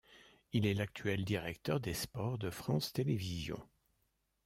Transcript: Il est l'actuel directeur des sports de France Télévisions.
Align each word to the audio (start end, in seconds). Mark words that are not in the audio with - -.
Il 0.51 0.65
est 0.65 0.73
l'actuel 0.73 1.23
directeur 1.23 1.79
des 1.79 1.93
sports 1.93 2.39
de 2.39 2.49
France 2.49 2.91
Télévisions. 2.91 3.61